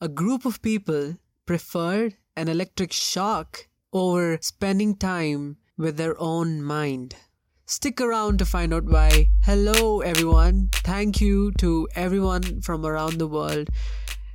[0.00, 7.16] a group of people preferred an electric shock over spending time with their own mind.
[7.66, 9.28] Stick around to find out why.
[9.42, 10.68] Hello, everyone.
[10.72, 13.70] Thank you to everyone from around the world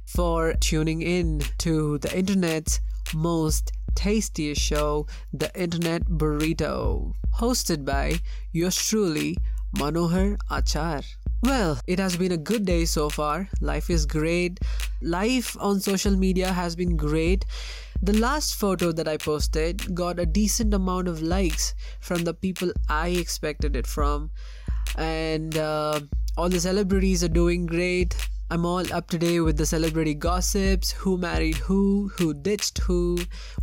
[0.06, 2.82] for tuning in to the internet's
[3.16, 8.20] most tastiest show, The Internet Burrito, hosted by
[8.52, 9.38] yours truly,
[9.78, 11.06] Manohar Achar.
[11.44, 13.50] Well, it has been a good day so far.
[13.60, 14.62] Life is great.
[15.02, 17.44] Life on social media has been great.
[18.02, 22.72] The last photo that I posted got a decent amount of likes from the people
[22.88, 24.32] I expected it from.
[24.98, 26.00] And uh,
[26.38, 28.16] all the celebrities are doing great.
[28.50, 33.18] I'm all up to date with the celebrity gossips who married who, who ditched who,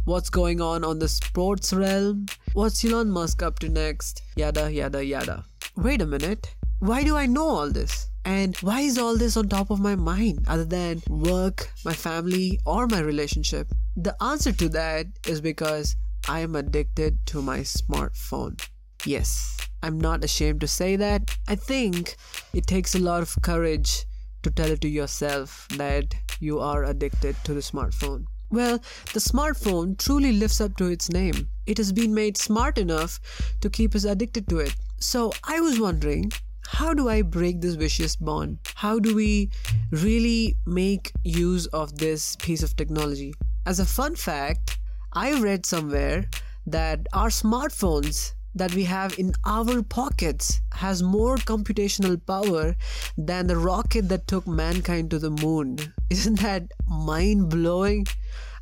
[0.04, 5.04] what's going on on the sports realm, what's Elon Musk up to next, yada yada
[5.04, 5.44] yada.
[5.76, 8.08] Wait a minute, why do I know all this?
[8.24, 12.58] And why is all this on top of my mind other than work, my family,
[12.64, 13.68] or my relationship?
[13.96, 18.60] The answer to that is because I am addicted to my smartphone.
[19.04, 21.36] Yes, I'm not ashamed to say that.
[21.48, 22.16] I think
[22.54, 24.06] it takes a lot of courage
[24.42, 28.24] to tell it to yourself that you are addicted to the smartphone.
[28.50, 28.78] Well,
[29.12, 31.48] the smartphone truly lives up to its name.
[31.66, 33.20] It has been made smart enough
[33.60, 34.74] to keep us addicted to it.
[34.98, 36.32] So I was wondering,
[36.72, 38.58] how do I break this vicious bond?
[38.76, 39.50] How do we
[39.90, 43.34] really make use of this piece of technology?
[43.66, 44.78] As a fun fact,
[45.12, 46.26] I read somewhere
[46.66, 52.76] that our smartphones that we have in our pockets has more computational power
[53.18, 55.76] than the rocket that took mankind to the moon.
[56.10, 58.06] Isn't that mind blowing?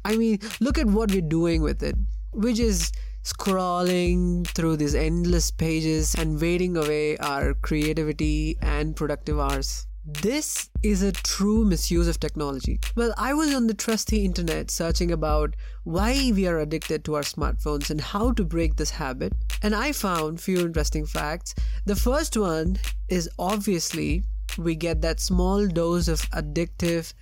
[0.07, 1.95] I mean, look at what we're doing with it.
[2.33, 9.87] We're just scrolling through these endless pages and waiting away our creativity and productive hours.
[10.23, 12.81] This is a true misuse of technology.
[12.97, 17.23] Well, I was on the trusty internet searching about why we are addicted to our
[17.23, 21.55] smartphones and how to break this habit, and I found few interesting facts.
[21.85, 24.25] The first one is obviously
[24.57, 27.13] we get that small dose of addictive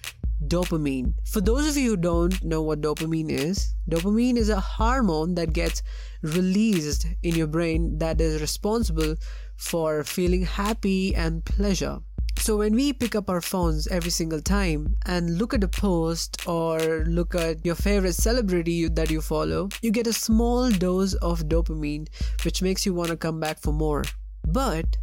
[0.48, 1.14] dopamine.
[1.24, 5.52] For those of you who don't know what dopamine is, dopamine is a hormone that
[5.52, 5.82] gets
[6.22, 9.16] released in your brain that is responsible
[9.56, 11.98] for feeling happy and pleasure.
[12.38, 16.46] So when we pick up our phones every single time and look at a post
[16.46, 21.48] or look at your favorite celebrity that you follow, you get a small dose of
[21.48, 22.08] dopamine
[22.44, 24.04] which makes you want to come back for more.
[24.46, 24.96] But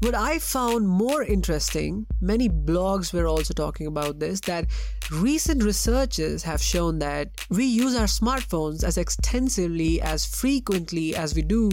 [0.00, 4.66] what I found more interesting, many blogs were also talking about this, that
[5.10, 11.42] recent researchers have shown that we use our smartphones as extensively, as frequently as we
[11.42, 11.70] do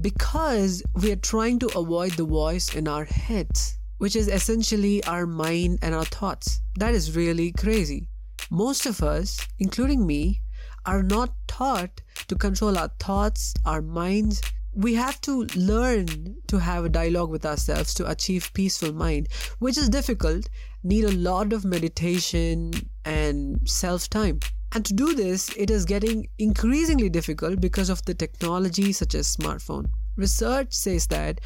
[0.00, 5.26] because we are trying to avoid the voice in our heads which is essentially our
[5.26, 6.62] mind and our thoughts.
[6.76, 8.08] That is really crazy.
[8.50, 10.40] Most of us, including me,
[10.86, 14.40] are not taught to control our thoughts, our minds.
[14.72, 19.76] We have to learn to have a dialogue with ourselves to achieve peaceful mind, which
[19.76, 20.48] is difficult,
[20.84, 22.72] need a lot of meditation
[23.04, 24.40] and self time.
[24.72, 29.36] And to do this, it is getting increasingly difficult because of the technology such as
[29.36, 29.86] smartphone.
[30.16, 31.40] Research says that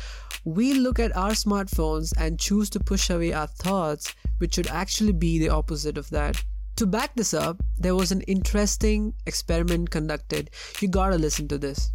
[0.45, 5.13] we look at our smartphones and choose to push away our thoughts, which should actually
[5.13, 6.45] be the opposite of that.
[6.77, 10.51] To back this up, there was an interesting experiment conducted.
[10.81, 11.91] You gotta listen to this.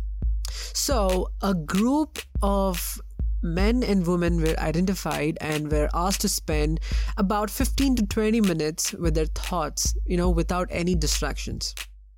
[0.51, 2.99] So, a group of
[3.41, 6.79] men and women were identified and were asked to spend
[7.17, 11.73] about 15 to 20 minutes with their thoughts, you know, without any distractions.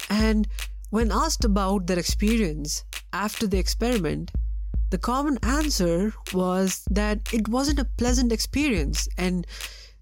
[0.09, 0.47] And
[0.89, 2.83] when asked about their experience
[3.13, 4.31] after the experiment,
[4.89, 9.47] the common answer was that it wasn't a pleasant experience and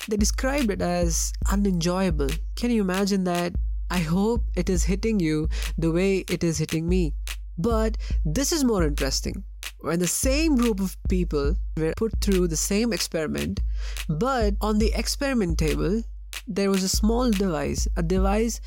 [0.08, 2.30] they described it as unenjoyable.
[2.56, 3.54] Can you imagine that?
[3.92, 7.14] I hope it is hitting you the way it is hitting me.
[7.60, 9.44] But this is more interesting.
[9.82, 13.60] When the same group of people were put through the same experiment,
[14.08, 16.02] but on the experiment table,
[16.48, 18.60] there was a small device, a device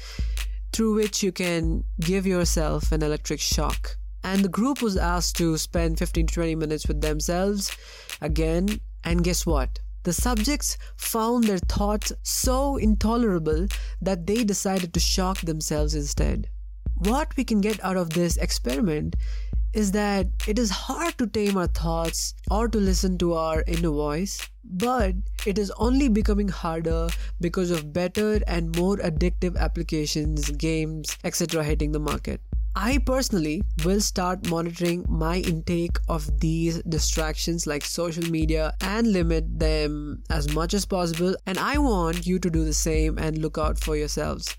[0.73, 5.59] through which you can give yourself an electric shock and the group was asked to
[5.59, 7.77] spend 15 to 20 minutes with themselves
[8.21, 8.81] again.
[9.05, 9.81] And guess what?
[10.05, 13.67] The subjects found their thoughts so intolerable
[14.00, 16.49] that they decided to shock themselves instead.
[17.06, 19.16] What we can get out of this experiment
[19.72, 23.90] is that it is hard to tame our thoughts or to listen to our inner
[23.90, 27.08] voice, but it is only becoming harder
[27.40, 31.64] because of better and more addictive applications, games, etc.
[31.64, 32.40] hitting the market.
[32.76, 39.58] I personally will start monitoring my intake of these distractions like social media and limit
[39.58, 41.34] them as much as possible.
[41.46, 44.56] And I want you to do the same and look out for yourselves.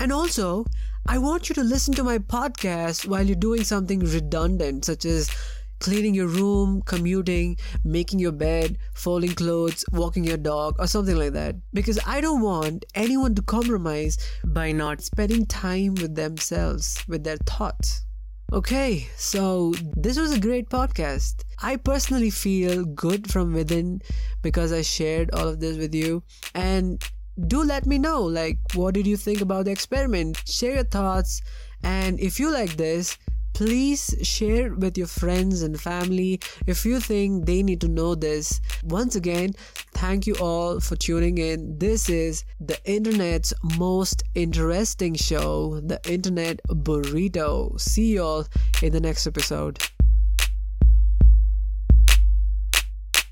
[0.00, 0.64] And also,
[1.06, 5.30] I want you to listen to my podcast while you're doing something redundant, such as
[5.78, 11.34] cleaning your room, commuting, making your bed, folding clothes, walking your dog, or something like
[11.34, 11.56] that.
[11.74, 17.36] Because I don't want anyone to compromise by not spending time with themselves, with their
[17.36, 18.06] thoughts.
[18.54, 21.44] Okay, so this was a great podcast.
[21.62, 24.00] I personally feel good from within
[24.40, 26.22] because I shared all of this with you.
[26.54, 27.04] And
[27.46, 30.40] do let me know, like, what did you think about the experiment?
[30.46, 31.42] Share your thoughts.
[31.82, 33.16] And if you like this,
[33.52, 38.60] please share with your friends and family if you think they need to know this.
[38.84, 39.52] Once again,
[39.94, 41.78] thank you all for tuning in.
[41.78, 47.78] This is the internet's most interesting show, the Internet Burrito.
[47.80, 48.46] See you all
[48.82, 49.78] in the next episode.